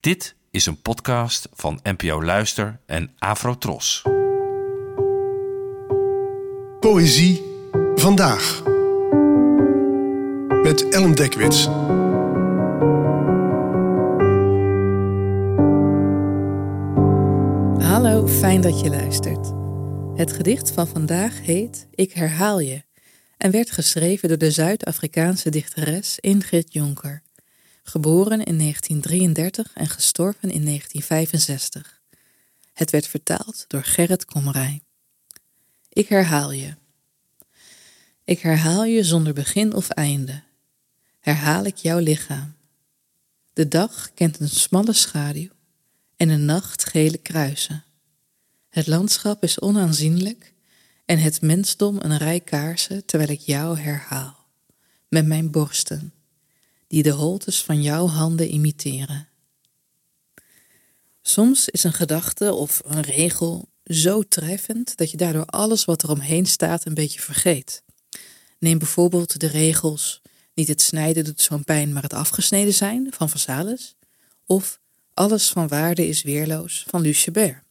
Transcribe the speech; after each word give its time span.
Dit 0.00 0.34
is 0.50 0.66
een 0.66 0.82
podcast 0.82 1.48
van 1.52 1.80
NPO 1.82 2.22
Luister 2.22 2.80
en 2.86 3.10
Afrotros. 3.18 4.02
Poëzie 6.80 7.42
vandaag. 7.94 8.62
Met 10.62 10.88
Ellen 10.88 11.14
Dekwits. 11.14 11.64
Hallo, 17.86 18.26
fijn 18.26 18.60
dat 18.60 18.80
je 18.80 18.88
luistert. 18.90 19.52
Het 20.14 20.32
gedicht 20.32 20.70
van 20.70 20.86
vandaag 20.86 21.40
heet 21.40 21.88
Ik 21.94 22.12
herhaal 22.12 22.60
je 22.60 22.82
en 23.36 23.50
werd 23.50 23.70
geschreven 23.70 24.28
door 24.28 24.38
de 24.38 24.50
Zuid-Afrikaanse 24.50 25.50
dichteres 25.50 26.18
Ingrid 26.18 26.72
Jonker, 26.72 27.22
geboren 27.82 28.44
in 28.44 28.58
1933 28.58 29.72
en 29.74 29.88
gestorven 29.88 30.50
in 30.50 30.64
1965. 30.64 32.00
Het 32.72 32.90
werd 32.90 33.06
vertaald 33.06 33.64
door 33.68 33.84
Gerrit 33.84 34.24
Komrij. 34.24 34.82
Ik 35.88 36.08
herhaal 36.08 36.52
je. 36.52 36.74
Ik 38.24 38.40
herhaal 38.40 38.84
je 38.84 39.04
zonder 39.04 39.32
begin 39.32 39.74
of 39.74 39.88
einde. 39.88 40.42
Herhaal 41.20 41.64
ik 41.64 41.76
jouw 41.76 41.98
lichaam. 41.98 42.54
De 43.52 43.68
dag 43.68 44.10
kent 44.14 44.40
een 44.40 44.48
smalle 44.48 44.92
schaduw 44.92 45.48
en 46.16 46.28
een 46.28 46.44
nacht 46.44 46.84
gele 46.84 47.18
kruisen. 47.18 47.84
Het 48.68 48.86
landschap 48.86 49.42
is 49.42 49.60
onaanzienlijk 49.60 50.52
en 51.04 51.18
het 51.18 51.40
mensdom 51.40 51.98
een 52.00 52.16
rij 52.16 52.40
kaarsen 52.40 53.04
terwijl 53.04 53.30
ik 53.30 53.40
jou 53.40 53.78
herhaal, 53.78 54.46
met 55.08 55.26
mijn 55.26 55.50
borsten, 55.50 56.12
die 56.90 57.02
de 57.02 57.10
holtes 57.10 57.62
van 57.62 57.82
jouw 57.82 58.06
handen 58.06 58.52
imiteren. 58.52 59.28
Soms 61.22 61.68
is 61.68 61.84
een 61.84 61.92
gedachte 61.92 62.52
of 62.52 62.80
een 62.84 63.02
regel 63.02 63.68
zo 63.84 64.22
treffend 64.22 64.96
dat 64.96 65.10
je 65.10 65.16
daardoor 65.16 65.44
alles 65.44 65.84
wat 65.84 66.02
er 66.02 66.10
omheen 66.10 66.46
staat 66.46 66.86
een 66.86 66.94
beetje 66.94 67.20
vergeet. 67.20 67.82
Neem 68.58 68.78
bijvoorbeeld 68.78 69.40
de 69.40 69.46
regels 69.46 70.22
niet 70.54 70.68
het 70.68 70.80
snijden 70.80 71.24
doet 71.24 71.40
zo'n 71.40 71.64
pijn, 71.64 71.92
maar 71.92 72.02
het 72.02 72.12
afgesneden 72.12 72.74
zijn 72.74 73.06
van 73.10 73.28
Vasalis, 73.28 73.94
of 74.46 74.80
alles 75.14 75.48
van 75.48 75.68
waarde 75.68 76.08
is 76.08 76.22
weerloos 76.22 76.84
van 76.88 77.00
Lucebert. 77.00 77.62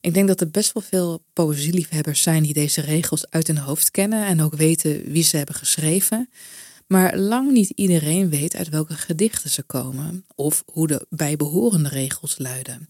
Ik 0.00 0.14
denk 0.14 0.28
dat 0.28 0.40
er 0.40 0.50
best 0.50 0.72
wel 0.72 0.82
veel 0.82 1.22
poëzieliefhebbers 1.32 2.22
zijn 2.22 2.42
die 2.42 2.52
deze 2.52 2.80
regels 2.80 3.30
uit 3.30 3.46
hun 3.46 3.58
hoofd 3.58 3.90
kennen 3.90 4.26
en 4.26 4.40
ook 4.40 4.54
weten 4.54 5.02
wie 5.04 5.22
ze 5.22 5.36
hebben 5.36 5.54
geschreven. 5.54 6.30
Maar 6.88 7.16
lang 7.16 7.52
niet 7.52 7.70
iedereen 7.70 8.28
weet 8.28 8.56
uit 8.56 8.68
welke 8.68 8.94
gedichten 8.94 9.50
ze 9.50 9.62
komen 9.62 10.24
of 10.34 10.62
hoe 10.66 10.86
de 10.86 11.06
bijbehorende 11.10 11.88
regels 11.88 12.38
luiden. 12.38 12.88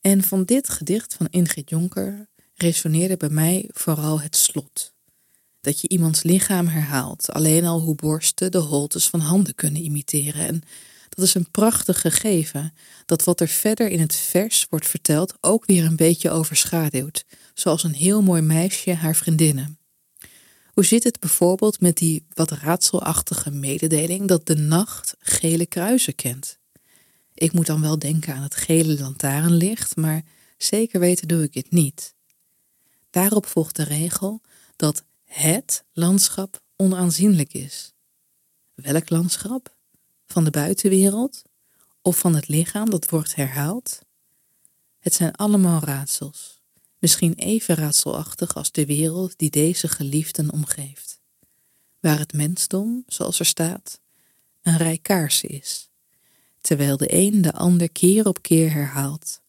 En 0.00 0.22
van 0.22 0.44
dit 0.44 0.68
gedicht 0.68 1.14
van 1.14 1.26
Ingrid 1.30 1.70
Jonker 1.70 2.28
resoneerde 2.54 3.16
bij 3.16 3.28
mij 3.28 3.68
vooral 3.72 4.20
het 4.20 4.36
slot. 4.36 4.94
Dat 5.60 5.80
je 5.80 5.88
iemands 5.88 6.22
lichaam 6.22 6.66
herhaalt, 6.66 7.30
alleen 7.30 7.64
al 7.64 7.80
hoe 7.80 7.94
borsten 7.94 8.50
de 8.50 8.58
holtes 8.58 9.08
van 9.08 9.20
handen 9.20 9.54
kunnen 9.54 9.82
imiteren. 9.82 10.46
En 10.46 10.62
dat 11.08 11.24
is 11.24 11.34
een 11.34 11.50
prachtig 11.50 12.00
gegeven 12.00 12.72
dat 13.06 13.24
wat 13.24 13.40
er 13.40 13.48
verder 13.48 13.88
in 13.88 14.00
het 14.00 14.14
vers 14.14 14.66
wordt 14.70 14.88
verteld 14.88 15.34
ook 15.40 15.66
weer 15.66 15.84
een 15.84 15.96
beetje 15.96 16.30
overschaduwt, 16.30 17.24
zoals 17.54 17.84
een 17.84 17.94
heel 17.94 18.22
mooi 18.22 18.42
meisje 18.42 18.94
haar 18.94 19.16
vriendinnen. 19.16 19.79
Hoe 20.80 20.88
zit 20.88 21.04
het 21.04 21.20
bijvoorbeeld 21.20 21.80
met 21.80 21.96
die 21.96 22.26
wat 22.34 22.50
raadselachtige 22.50 23.50
mededeling 23.50 24.28
dat 24.28 24.46
de 24.46 24.56
nacht 24.56 25.14
gele 25.18 25.66
kruisen 25.66 26.14
kent? 26.14 26.58
Ik 27.34 27.52
moet 27.52 27.66
dan 27.66 27.80
wel 27.80 27.98
denken 27.98 28.34
aan 28.34 28.42
het 28.42 28.54
gele 28.54 28.98
lantaarnlicht, 28.98 29.96
maar 29.96 30.22
zeker 30.56 31.00
weten 31.00 31.28
doe 31.28 31.42
ik 31.42 31.54
het 31.54 31.70
niet. 31.70 32.14
Daarop 33.10 33.46
volgt 33.46 33.76
de 33.76 33.82
regel 33.82 34.40
dat 34.76 35.04
het 35.24 35.84
landschap 35.92 36.60
onaanzienlijk 36.76 37.52
is. 37.52 37.92
Welk 38.74 39.10
landschap? 39.10 39.76
Van 40.26 40.44
de 40.44 40.50
buitenwereld 40.50 41.42
of 42.02 42.18
van 42.18 42.34
het 42.34 42.48
lichaam 42.48 42.90
dat 42.90 43.08
wordt 43.08 43.34
herhaald? 43.34 43.98
Het 44.98 45.14
zijn 45.14 45.34
allemaal 45.34 45.80
raadsels, 45.80 46.59
misschien 47.00 47.34
even 47.34 47.74
raadselachtig 47.74 48.54
als 48.54 48.72
de 48.72 48.86
wereld 48.86 49.38
die 49.38 49.50
deze 49.50 49.88
geliefden 49.88 50.52
omgeeft, 50.52 51.20
waar 52.00 52.18
het 52.18 52.32
mensdom, 52.32 53.04
zoals 53.06 53.38
er 53.38 53.46
staat, 53.46 54.00
een 54.62 54.76
rij 54.76 54.98
kaarsen 54.98 55.48
is, 55.48 55.90
terwijl 56.60 56.96
de 56.96 57.14
een 57.14 57.42
de 57.42 57.52
ander 57.52 57.90
keer 57.90 58.26
op 58.26 58.42
keer 58.42 58.72
herhaalt, 58.72 59.40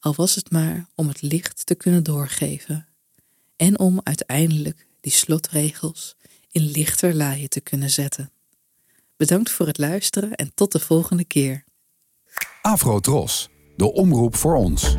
al 0.00 0.14
was 0.14 0.34
het 0.34 0.50
maar 0.50 0.86
om 0.94 1.08
het 1.08 1.22
licht 1.22 1.66
te 1.66 1.74
kunnen 1.74 2.04
doorgeven 2.04 2.88
en 3.56 3.78
om 3.78 4.00
uiteindelijk 4.02 4.86
die 5.00 5.12
slotregels 5.12 6.16
in 6.50 6.62
lichter 6.62 7.14
laaien 7.14 7.48
te 7.48 7.60
kunnen 7.60 7.90
zetten. 7.90 8.30
Bedankt 9.16 9.50
voor 9.50 9.66
het 9.66 9.78
luisteren 9.78 10.34
en 10.34 10.54
tot 10.54 10.72
de 10.72 10.80
volgende 10.80 11.24
keer. 11.24 11.64
Afro 12.62 13.00
Tros, 13.00 13.48
de 13.76 13.92
omroep 13.92 14.36
voor 14.36 14.54
ons. 14.54 14.96